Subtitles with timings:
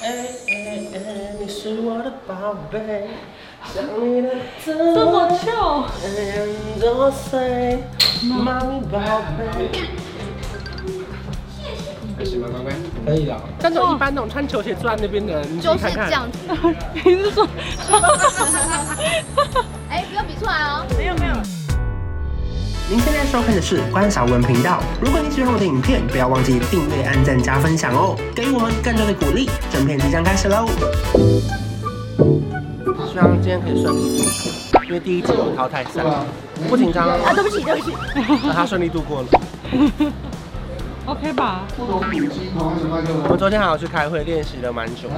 [0.00, 3.08] 哎哎哎，你是我的宝贝，
[3.74, 4.28] 想你的
[4.64, 4.94] 滋味。
[4.94, 5.84] 这么臭。
[6.80, 7.82] 多岁，
[8.22, 8.98] 妈咪宝
[9.36, 9.42] 贝。
[12.16, 12.72] 还行吧，乖乖。
[13.06, 13.40] 可以了。
[13.58, 16.38] 但是一般那种穿球鞋坐在那边的人，你就是这样子。
[17.04, 17.44] 你是说？
[19.90, 20.86] 哎，不要比出来哦。
[20.96, 21.34] 没有没有。
[22.90, 24.82] 您现在收看的是关少文频道。
[24.98, 29.46] 如果你喜欢我的影片，不要忘记订阅、按赞、加分享哦，给予我们更多的鼓励。
[29.70, 30.66] 整片即将开始喽！
[33.12, 34.22] 希望今天可以顺利
[34.72, 36.02] 度，因为第一集有淘汰赛，
[36.66, 37.94] 不紧张啊，对不起，对不起。
[38.46, 39.28] 让他顺利度过了。
[41.08, 41.62] OK 吧？
[41.78, 45.08] 我们昨天还有去开会，练习了蛮久。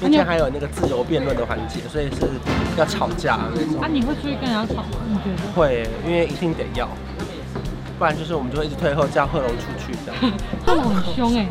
[0.00, 2.28] 今天还有那个自由辩论的环节，所以是
[2.76, 3.80] 要吵架的那种。
[3.80, 4.98] 啊，你会出去跟人家吵吗？
[5.08, 5.52] 你觉得？
[5.54, 6.88] 会，因为一定得要，
[8.00, 10.34] 不然就是我们就会一直退后，叫贺龙出去这样。
[10.66, 11.46] 贺龙很凶哎。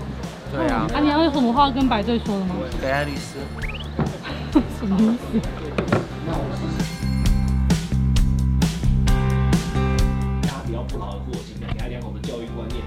[0.52, 0.86] 对啊。
[0.94, 2.56] 啊，你要有什么话跟白队说的吗？
[2.82, 3.38] 给爱丽丝。
[4.78, 5.40] 什么意思？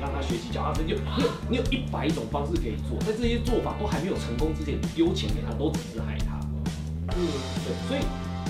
[0.04, 0.82] 让他学习脚踏车。
[0.84, 0.98] 你有
[1.48, 6.36] 你有一百种方式可以做，在这些做法都还没有成功之前，你丢钱给他都只是害他。
[7.16, 7.24] 嗯，
[7.64, 8.04] 对，所以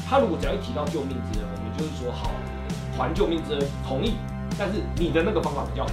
[0.08, 2.30] 他如果只要一提到救命之恩，我们就是说好
[2.98, 4.14] 还救命之恩，同意。
[4.58, 5.92] 但是你的那个方法比较好，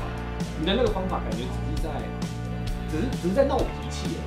[0.59, 1.89] 你的那个方法感觉只是在，
[2.89, 4.17] 只是只是在闹脾气。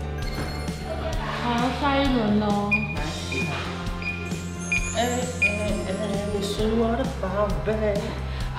[1.43, 2.71] 好，下一轮喽。
[4.97, 5.91] 哎哎哎，
[6.35, 8.01] 你是我的宝贝。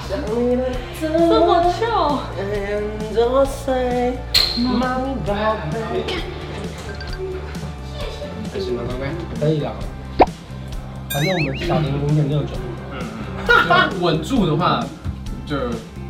[0.08, 2.20] 这么臭！
[3.14, 4.18] 多岁，
[4.58, 5.34] 妈咪宝
[5.72, 6.04] 贝。
[8.54, 9.08] 还行吧，乖乖。
[9.40, 9.72] 可以的。
[11.10, 12.50] 反正我们小林零点六九。
[12.92, 13.00] 嗯
[13.48, 14.02] 嗯。
[14.02, 14.84] 稳住的话，
[15.46, 15.56] 就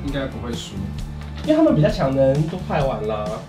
[0.06, 0.74] 应该不会输。
[1.44, 3.40] 因为他们比较强的人都快完了。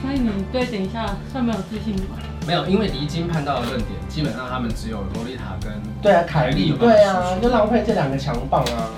[0.00, 2.16] 所以你对等一下算没有自信吗？
[2.46, 8.90] 没有，因为离经叛道的论点，基本上他们只有萝莉塔跟对啊凯莉，对啊，就浪费这两个强棒啊。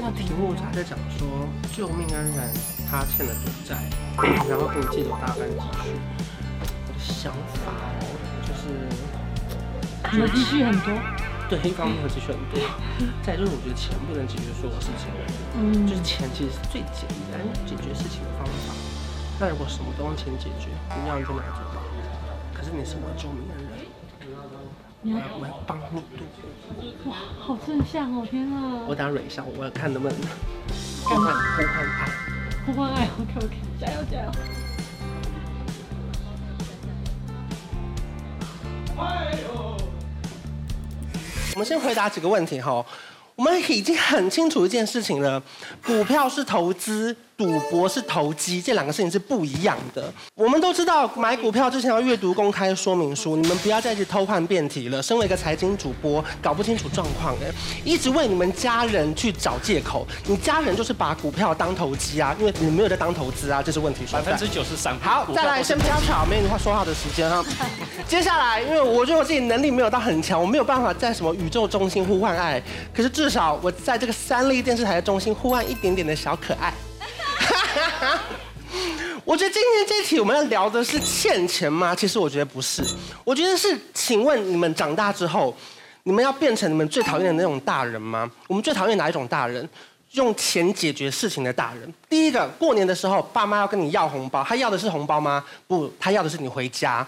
[0.00, 1.28] 这个题目他在讲说，
[1.76, 2.50] 救命恩人
[2.90, 3.76] 他欠了赌债，
[4.48, 5.92] 然后跟你借走大半积蓄。
[6.56, 7.30] 我的想
[7.60, 7.68] 法
[8.40, 8.72] 就是，
[10.16, 10.96] 你的积蓄很多，
[11.50, 12.56] 对，一方面积蓄很多，
[13.22, 15.12] 再就是我觉得钱不能解决所有事情，
[15.60, 17.36] 嗯，就是钱其实是最简单
[17.68, 18.72] 解决事情的方法。
[19.38, 21.84] 那如果什么都用钱解决，一样就拿走吧。
[22.56, 23.69] 可是你是我救命恩人。
[25.02, 27.10] 我要我要帮你度过。
[27.10, 28.26] 哇，好正向哦！
[28.30, 28.84] 天啊！
[28.86, 30.16] 我打蕊一下，我要看能不能
[31.04, 32.06] 呼唤呼唤爱，
[32.66, 33.08] 呼唤爱。
[33.18, 34.30] OK OK，加油加油！
[41.54, 42.84] 我们先回答几个问题哈。
[43.36, 45.42] 我们已经很清楚一件事情了，
[45.82, 47.16] 股票是投资。
[47.40, 50.12] 赌博是投机，这两个事情是不一样的。
[50.34, 53.34] 我们都知道，买股票之前要阅读公开说明书。
[53.34, 55.02] 你们不要再去偷换辩题了。
[55.02, 57.50] 身为一个财经主播，搞不清楚状况哎，
[57.82, 60.06] 一直为你们家人去找借口。
[60.26, 64.32] 你家人就是把股票当投机啊，因为你没有在当投资啊，这是问题所在。
[64.32, 64.94] 百分之九十三。
[65.00, 67.42] 好，再来，先不要吵，没你话说话的时间啊。
[68.06, 72.62] 接下来，因为我觉得我自己能力没有到很强，我没有办法在什么宇宙中心呼唤爱，
[72.94, 76.70] 可是至少我在这个三立电视台的中心呼唤一点点的小可爱。
[79.24, 81.94] 我觉得今天这题我们要聊的是欠钱吗？
[81.94, 82.82] 其实我觉得不是，
[83.24, 85.54] 我觉得是，请问你们长大之后，
[86.04, 88.30] 你们要变成你们最讨厌的那种大人吗？
[88.48, 89.68] 我们最讨厌哪一种大人？
[90.12, 91.94] 用钱解决事情的大人。
[92.08, 95.44] 第一个，过年的时候，爸妈要跟你要红包，他要的是红包吗？
[95.68, 97.06] 不，他要的是你回家。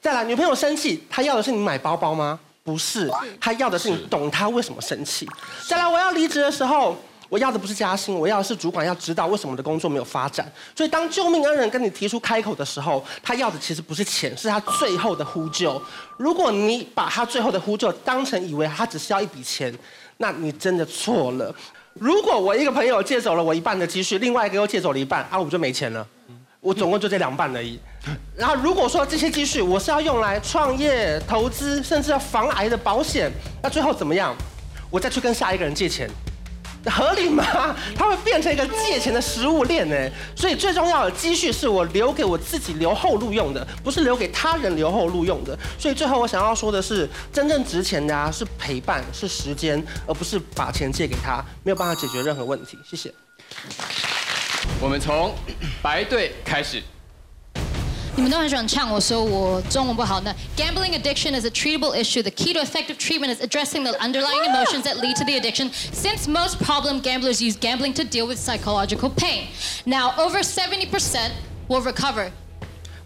[0.00, 2.38] 再来，女朋友生气，他要的是你买包包吗？
[2.64, 5.28] 不是，他要的是你懂他为什么生气。
[5.66, 6.96] 再来，我要离职的时候。
[7.28, 10.50] 我要的不是加薪，我要的是主管要知道为什么我的工作没有发展。
[10.74, 15.80] 所以当救命恩人跟你提出开口的时候，他要的其实不是钱，是他最后的呼救。
[16.16, 19.72] 如果你把他最后的呼救当成以为他只是要一笔钱，
[20.16, 21.54] 那你真的错了。
[21.94, 26.06] 如果我一个朋友借走了我一半的积蓄，另外一个又借走了一半，啊，我就没钱了？
[26.60, 27.78] 我总共就这两半而已。
[28.34, 33.30] 然后如果说这些积蓄我是要用来创业、投资，甚至要防癌的保险，
[33.62, 34.34] 那最后怎么样？
[34.90, 36.08] 我再去跟下一个人借钱。
[36.86, 37.44] 合理吗？
[37.96, 39.96] 它会变成一个借钱的食物链呢。
[40.36, 45.58] 所以最重要的积蓄是我留给我自己留后路用的，不是留给他人留后路用的。
[45.78, 52.78] 所以最后我想要说的是，真正值钱的啊是陪伴，是时间，而不是把钱借给他，没有办法解决任何问题。
[52.88, 53.12] 谢谢。
[54.80, 55.34] 我们从
[55.82, 56.82] 白队开始。
[58.17, 60.33] 你们都很喜欢唱，我说我中文不好呢。
[60.55, 62.21] Gambling addiction is a treatable issue.
[62.21, 65.71] The key to effective treatment is addressing the underlying emotions that lead to the addiction.
[65.91, 69.47] Since most problem gamblers use gambling to deal with psychological pain.
[69.85, 71.31] Now, over 70%
[71.67, 72.31] will recover.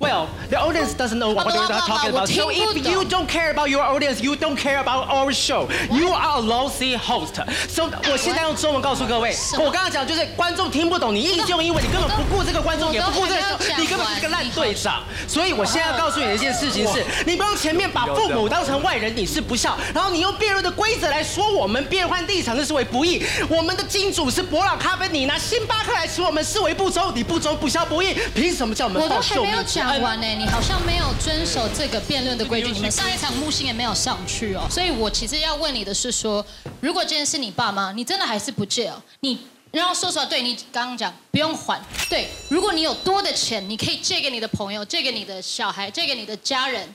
[0.03, 2.29] Well, the audience doesn't know what we're talking about.
[2.29, 5.69] So if you don't care about your audience, you don't care about our show.
[5.93, 7.37] You are a lousy host.
[7.69, 15.05] So 我现在用中文告诉各位，我刚刚讲就是观众听不懂，你一直用英文，你根本不顾这个观众，也不顾这个秀，你根本是个烂队长。
[15.29, 23.25] 所以我现在要告诉你的一件事情是，你不用前面把父母当成外人，你是不孝，然后你用辩论的规则来说我们变换立场，这是为不义。
[23.49, 29.45] 我们的金主是伯朗咖啡，你拿星巴克来请我们视为不忠，你不忠不孝不义，凭什么叫我们报秀？
[29.45, 32.71] 没有讲完呢，你好像没有遵守这个辩论的规矩。
[32.71, 36.45] 你们上一场木星也没有上去哦，所以我其实要问你的是说，
[36.81, 39.03] 如果今天是你爸妈，你真的还是不借哦？
[39.21, 39.39] 你
[39.71, 41.81] 然后说实话，对你刚刚讲不用还。
[42.09, 46.95] 对，如果你有多的钱，你可以借给你的朋友，借给你的小孩，借给你的家人，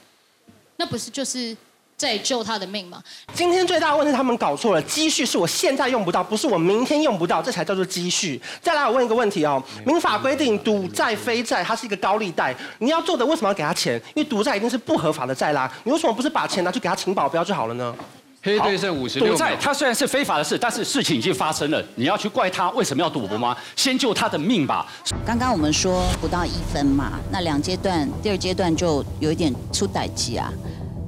[0.78, 1.56] 那不是就是？
[1.98, 3.02] 在救他的命吗？
[3.34, 8.40] 今天最大的问题是他们搞错了，积蓄是我现在用不到，不是我明天用不到，这才叫做积蓄。
[8.62, 14.00] 再来，我问一个问题哦，民法规定赌债非债，它是一个高利贷，你要做的为什么要给他钱？
[14.14, 17.96] 因为赌债一定是不合法的债啦，你为什么不是把钱拿去给他请保镖就好了呢？
[18.44, 19.32] 黑队剩五十六。
[19.32, 23.58] 赌债它虽然是非法的事，但是事情已经发生了，你要去怪他为什么要赌博吗？
[23.76, 24.86] 先救他的命吧。
[25.26, 30.54] 刚刚我们说不到一分嘛，那两阶段，第二阶段就有一点出歹机啊。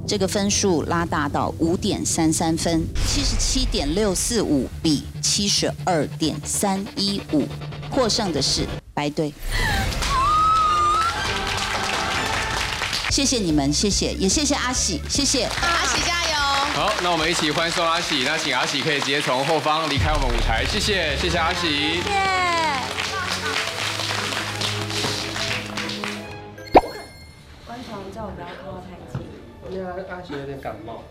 [0.10, 7.48] 这个分数拉大到五点三三分，七十七点六四五比七十二点三一五，
[7.92, 9.32] 获胜的是白队。
[13.12, 16.36] 谢谢你们，谢谢，也谢谢阿喜，谢谢阿喜加油。
[16.74, 22.39] 好，那我们一起欢送阿喜，那请阿喜可以直接从后方离开我们舞台，谢谢，谢谢阿喜。
[28.14, 29.22] 叫我不要靠太近。
[29.70, 31.04] 因为阿喜有点感冒。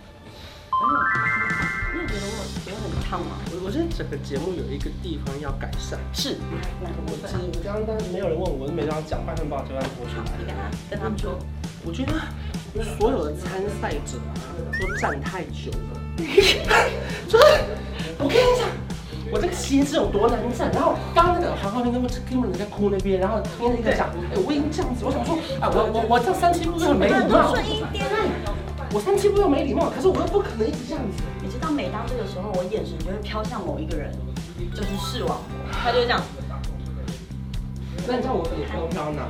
[1.93, 3.38] 你有觉得我觉得很烫吗？
[3.50, 5.99] 我我觉得整个节目有一个地方要改善。
[6.12, 6.37] 是
[6.81, 7.31] 哪个部分？
[7.35, 10.25] 我刚刚没有人问我，我都没这样讲，拜托把这段播出来。
[10.38, 11.38] 你跟他跟他们说，
[11.85, 12.12] 我觉得
[12.99, 14.19] 所有的参赛者
[14.81, 16.00] 都站太久了。
[19.85, 20.73] 说，我跟你讲，我这个鞋子有多难站。
[20.73, 27.55] 然后刚刚那个黄浩平跟我跟我们在哭那边，然后听那个讲，哎，我已经这样子，我想说，哎，我我我这三七步又没礼貌。
[28.94, 31.23] 我三七步又没礼貌，可是我又不可能一直这样子。
[31.43, 34.11] 你知道，每当这个时候，我眼神就会飘向某一个人，
[34.75, 36.23] 就是视网膜，他就会这样。
[38.06, 39.29] 那你知道我眼神飘到哪？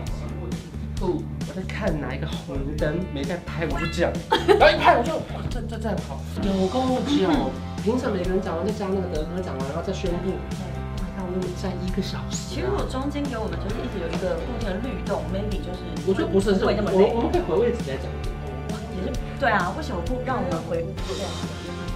[0.94, 4.12] 不，我在看哪一个红灯没在拍，我就这样。
[4.30, 5.20] 然后一拍，我就
[5.50, 6.20] 这这这样跑。
[6.42, 7.26] 有够久，
[7.82, 10.32] 评审每个人讲完，再加那个德哥讲完，然后再宣布。
[11.16, 12.54] 那我们站一个小时。
[12.54, 15.80] 其实我中间给我们就是一直有一个固定的律动，maybe 就是。
[16.06, 18.06] 我觉得不是，是我我们可以回位置再讲。
[18.94, 20.84] 也是对啊，为什么不让我们回？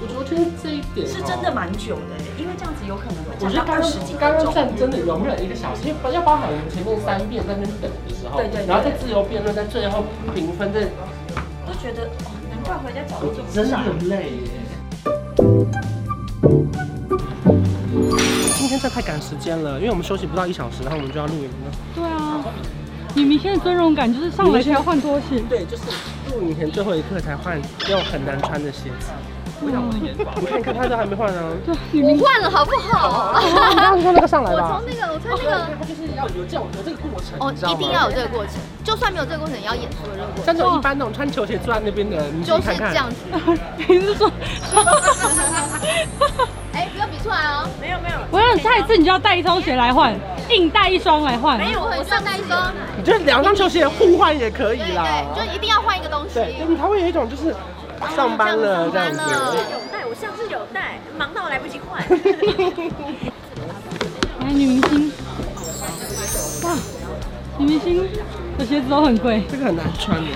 [0.02, 3.38] 我觉得这一点是真的蛮久的，因为这样子有可能会。
[3.38, 3.78] 我觉得刚
[4.18, 10.02] 刚刚站真的容忍一个小时，因为要包含我们前面三遍在那边等的时候，对对，然后再自由辩论，在最后
[10.34, 10.90] 评分，在
[11.62, 14.61] 都觉得哦，难怪回家脚就真的很累耶。
[18.56, 21.72] 今天这太赶时间了，因为我们休息不到一小时，然后我们就要露营了。
[21.94, 22.44] 对啊。
[23.14, 25.82] 你明天的尊荣感就是上来就要换拖鞋，对，就是
[26.30, 27.60] 露营前最后一刻才换，
[27.90, 29.10] 要很难穿的鞋子。
[29.64, 31.40] 我想我的眼你看，你看他都还没换呢。
[31.64, 33.40] 对，我换了好不好？
[33.40, 34.80] 你刚刚说那个上来吧。
[34.82, 37.38] 我从那个，我从那个，他就是要有这样有这个过程。
[37.38, 40.44] 哦，一定要有这个过程，就算没有这个过程，也要演出的这个过程。
[40.44, 43.16] 像这种一般那种穿球鞋坐在那边的人，你就是这样子。
[43.86, 44.30] 你是说？
[46.74, 47.68] 哎，不要比出来哦。
[47.80, 48.16] 没有没有。
[48.30, 50.14] 我想下一次你就要带一双鞋来换，
[50.48, 51.58] 硬带一双来换。
[51.58, 52.72] 没有，我上带一双。
[52.96, 55.06] 你就两双球鞋互换也可以啦。
[55.34, 56.34] 对，就一定要换一个东西。
[56.34, 57.54] 对，他会有一种就是
[58.14, 59.20] 上班了这样子。
[59.70, 62.00] 有带，我上次有带，忙到来不及换。
[64.40, 65.12] 来， 女明星。
[66.64, 66.76] 哇，
[67.58, 68.08] 女明星
[68.58, 70.28] 的鞋子都很贵，这个很难穿的。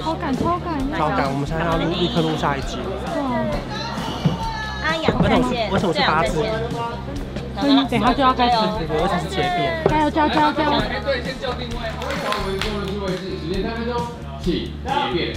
[0.00, 1.30] 超赶，超赶，超赶！
[1.30, 2.78] 我们现在要立立刻录下一集。
[4.82, 6.42] 阿阳在线，为什么是八字？
[7.60, 8.56] 所以等下就要开始。
[8.86, 9.84] 对，而且是随便。
[9.88, 10.70] 加油，加油，加油，加油！
[11.04, 11.76] 对，先叫定位。
[13.00, 13.96] 位置，时间三分钟，
[14.42, 15.36] 起结变。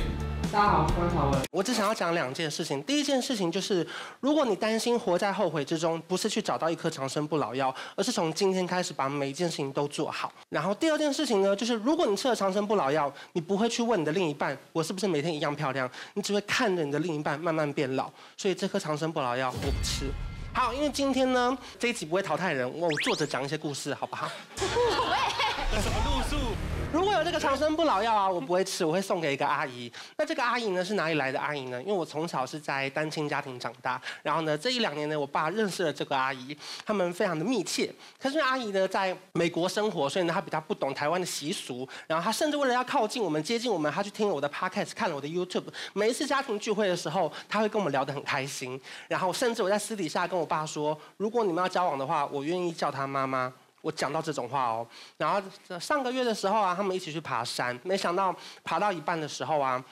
[0.51, 1.41] 大家好，我是文。
[1.51, 2.83] 我只想要讲两件事情。
[2.83, 3.87] 第一件事情就是，
[4.19, 10.31] 如果你担心活在后悔之中，不是去找到一颗长生不老药，而是从今天开始把每一件事情都做好。
[10.49, 15.89] 然后第二件事情呢，就是如果你吃了长生不老药，你不会去问你的另一半，我是不是每天一样漂亮？
[16.15, 18.09] 你只会看着你的另一半慢慢变老。
[18.35, 20.11] 所以这颗长生不老药我不吃。
[20.53, 24.29] 好，因为今天呢，这一集不会淘汰人，我坐着讲一些故事，好不好？
[24.57, 26.70] 什么路数？
[26.93, 29.89] 如果有这个长生不老药啊，我不会吃，我会送给一个阿姨。
[30.17, 31.81] 那这个阿姨呢是哪里来的阿姨呢？
[31.83, 36.55] 因为我从小是在单亲家庭长大，然后呢这一两年呢，我爸认识了这个阿姨，
[36.85, 37.89] 他们非常的密切。
[38.19, 45.67] 可是阿姨呢在美国生活，所以呢她比较不懂台湾的习俗，然后她甚至为了要靠近我们、接近我们，她去听了我的 podcast，看了我的 YouTube。
[45.93, 48.79] 每一次家庭聚会的时候，她会跟我们聊得很开心。
[49.07, 53.53] 然后甚至我在私底下跟我爸说，如果你们要交往的话，我愿意叫她妈妈。
[53.81, 59.83] 我讲到这种话哦，然后上个月的时候啊，他们一起去爬山，没想到爬到一半的时候啊，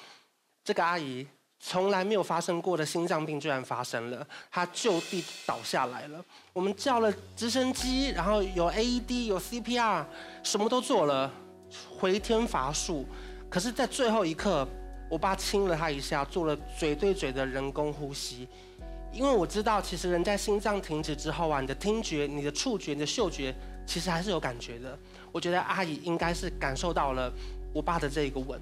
[0.64, 1.26] 这个阿姨
[1.60, 6.24] 从来没有发生过的心脏病居然发生了，她就地倒下来了。
[6.54, 10.06] 我们叫了直升机，然后有 AED，有 CPR，
[10.44, 11.32] 什么都做了，
[12.00, 13.06] 回天乏术。
[13.50, 14.68] 可是，在最后一刻，
[15.10, 18.48] 我爸亲了她一下，做了嘴对嘴的人工呼吸。
[19.12, 23.54] 因为我知道，其实人在心脏停止之后啊，你的听觉、你的触觉、你的嗅觉。
[23.90, 24.96] 其实还是有感觉的，
[25.32, 27.34] 我觉得阿姨应该是感受到了
[27.74, 28.62] 我爸的这一个吻。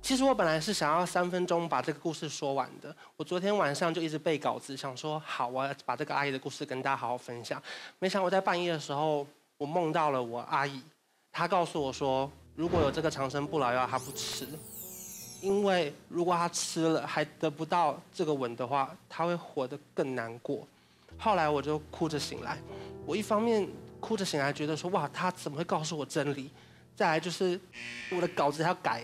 [0.00, 7.60] 其实我本来是想要三分钟把这个故事说完的，我昨天晚上就一直背稿子，想说好，我要把这个阿姨的故事跟大家好好分享。
[7.98, 9.26] 没想我在半夜的时候，
[9.58, 10.80] 我梦到了我阿姨，
[11.32, 14.46] 她告诉我说，如果有这个长生不老药，她不吃，
[15.40, 20.64] 因为如果她吃了还得不到这个吻的话，她会活得更难过。
[21.18, 22.56] 后来我就哭着醒来，
[23.04, 23.68] 我一方面。
[24.00, 26.50] 哭着醒来，觉得说哇，他怎么会告诉我真理？
[26.96, 27.58] 再来就是
[28.10, 29.02] 我的稿子要改，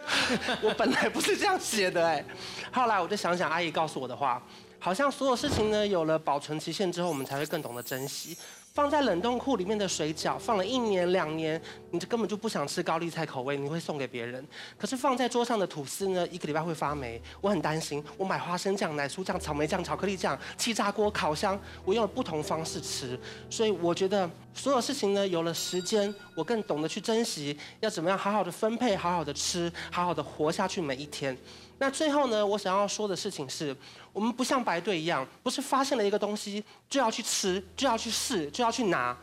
[0.62, 2.24] 我本来不是这样写的哎。
[2.72, 4.42] 后来我就想想阿姨告诉我的话，
[4.78, 8.36] 好像所有事情呢，有了保存期限之后，我们才会更懂得珍惜。
[8.72, 11.60] 放在冷冻库里面的水饺，放了一年两年，
[11.90, 14.46] 你就根本就不想吃高丽菜口味，你会送给别人。
[14.78, 18.02] 可是放在桌上的吐司呢，一个礼拜会发霉，我很担心。
[18.16, 23.18] 我买花生酱、奶酥酱、草莓酱、巧克力酱、气炸锅、烤箱，我用了不同方式吃。
[23.50, 31.36] 所以我觉得所有事情呢，有了时间，我更懂得去珍惜，要怎么样好好的分配，好好的吃，好好的活下去每一天。
[31.82, 33.74] 那最后呢，我想要说的事情是，
[34.12, 39.16] 我们不像白队一样，不是发现了一个东西就要去吃，就要去试，就要去拿。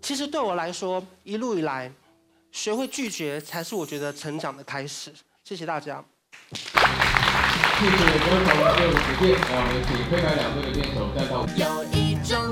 [0.00, 1.92] 其实对我来说，一路以来，
[2.50, 5.12] 学会拒绝才是我觉得成长的开始。
[5.44, 6.04] 谢谢大家。
[6.52, 11.46] 谢谢观众的指点，让我们请推开两队的辩手站到。
[11.56, 12.51] 有一种